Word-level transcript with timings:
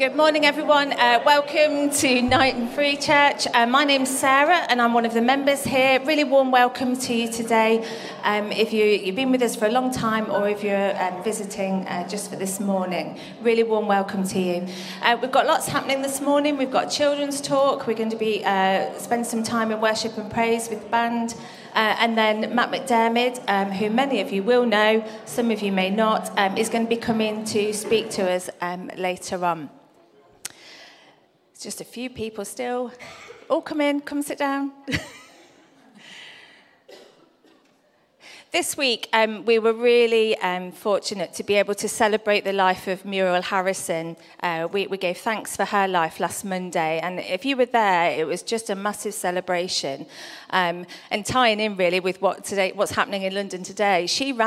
Good 0.00 0.16
morning, 0.16 0.46
everyone. 0.46 0.94
Uh, 0.94 1.22
welcome 1.26 1.90
to 1.90 2.22
Knighton 2.22 2.68
Free 2.68 2.96
Church. 2.96 3.46
Uh, 3.52 3.66
my 3.66 3.84
name's 3.84 4.08
Sarah, 4.08 4.64
and 4.70 4.80
I'm 4.80 4.94
one 4.94 5.04
of 5.04 5.12
the 5.12 5.20
members 5.20 5.62
here. 5.62 6.00
Really 6.06 6.24
warm 6.24 6.50
welcome 6.50 6.96
to 6.96 7.12
you 7.12 7.30
today. 7.30 7.86
Um, 8.22 8.50
if 8.50 8.72
you, 8.72 8.86
you've 8.86 9.14
been 9.14 9.30
with 9.30 9.42
us 9.42 9.54
for 9.54 9.66
a 9.66 9.70
long 9.70 9.92
time, 9.92 10.30
or 10.30 10.48
if 10.48 10.64
you're 10.64 10.98
um, 11.02 11.22
visiting 11.22 11.86
uh, 11.86 12.08
just 12.08 12.30
for 12.30 12.36
this 12.36 12.60
morning, 12.60 13.20
really 13.42 13.62
warm 13.62 13.88
welcome 13.88 14.26
to 14.28 14.40
you. 14.40 14.66
Uh, 15.02 15.18
we've 15.20 15.30
got 15.30 15.44
lots 15.44 15.66
happening 15.68 16.00
this 16.00 16.22
morning. 16.22 16.56
We've 16.56 16.70
got 16.70 16.86
children's 16.86 17.38
talk. 17.42 17.86
We're 17.86 17.92
going 17.92 18.08
to 18.08 18.16
be 18.16 18.42
uh, 18.42 18.96
spend 18.98 19.26
some 19.26 19.42
time 19.42 19.70
in 19.70 19.82
worship 19.82 20.16
and 20.16 20.32
praise 20.32 20.70
with 20.70 20.82
the 20.82 20.88
band. 20.88 21.34
Uh, 21.74 21.94
and 21.98 22.16
then 22.16 22.54
Matt 22.54 22.70
McDermid, 22.70 23.44
um, 23.48 23.70
who 23.70 23.90
many 23.90 24.22
of 24.22 24.32
you 24.32 24.42
will 24.42 24.64
know, 24.64 25.04
some 25.26 25.50
of 25.50 25.60
you 25.60 25.72
may 25.72 25.90
not, 25.90 26.32
um, 26.38 26.56
is 26.56 26.70
going 26.70 26.86
to 26.86 26.88
be 26.88 26.96
coming 26.96 27.44
to 27.44 27.74
speak 27.74 28.08
to 28.12 28.32
us 28.32 28.48
um, 28.62 28.90
later 28.96 29.44
on. 29.44 29.68
Just 31.60 31.82
a 31.82 31.84
few 31.84 32.08
people 32.08 32.46
still. 32.46 32.90
All 33.50 33.60
come 33.60 33.82
in, 33.82 34.00
come 34.00 34.22
sit 34.22 34.38
down. 34.38 34.72
This 38.52 38.76
week, 38.76 39.08
um, 39.12 39.44
we 39.44 39.60
were 39.60 39.72
really 39.72 40.36
um, 40.38 40.72
fortunate 40.72 41.32
to 41.34 41.44
be 41.44 41.54
able 41.54 41.76
to 41.76 41.88
celebrate 41.88 42.42
the 42.42 42.52
life 42.52 42.88
of 42.88 43.04
Muriel 43.04 43.42
Harrison. 43.42 44.16
Uh, 44.42 44.66
we, 44.72 44.88
we, 44.88 44.96
gave 44.96 45.18
thanks 45.18 45.54
for 45.54 45.64
her 45.64 45.86
life 45.86 46.18
last 46.18 46.44
Monday, 46.44 46.98
and 47.00 47.20
if 47.20 47.44
you 47.44 47.56
were 47.56 47.66
there, 47.66 48.10
it 48.10 48.26
was 48.26 48.42
just 48.42 48.68
a 48.68 48.74
massive 48.74 49.14
celebration. 49.14 50.04
Um, 50.50 50.84
and 51.12 51.24
tying 51.24 51.60
in 51.60 51.76
really 51.76 52.00
with 52.00 52.20
what 52.20 52.44
today, 52.44 52.72
what's 52.74 52.90
happening 52.90 53.22
in 53.22 53.36
London 53.36 53.62
today, 53.62 54.08
she 54.08 54.32
ran 54.32 54.38